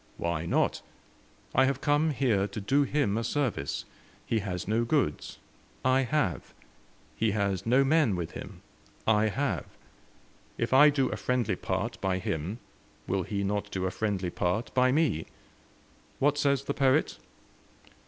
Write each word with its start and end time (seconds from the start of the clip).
"Why 0.17 0.47
not? 0.47 0.81
I 1.53 1.65
have 1.65 1.79
come 1.79 2.09
here 2.09 2.47
to 2.47 2.59
do 2.59 2.81
him 2.81 3.19
a 3.19 3.23
service. 3.23 3.85
He 4.25 4.39
has 4.39 4.67
no 4.67 4.83
goods. 4.83 5.37
I 5.85 6.01
have. 6.01 6.55
He 7.15 7.33
has 7.33 7.67
no 7.67 7.83
men 7.83 8.15
with 8.15 8.31
him. 8.31 8.63
I 9.05 9.27
have. 9.27 9.67
If 10.57 10.73
I 10.73 10.89
do 10.89 11.09
a 11.09 11.17
friendly 11.17 11.55
part 11.55 12.01
by 12.01 12.17
him, 12.17 12.57
will 13.05 13.21
he 13.21 13.43
not 13.43 13.69
do 13.69 13.85
a 13.85 13.91
friendly 13.91 14.31
part 14.31 14.73
by 14.73 14.91
me? 14.91 15.27
What 16.17 16.35
says 16.35 16.63
the 16.63 16.73
poet? 16.73 17.19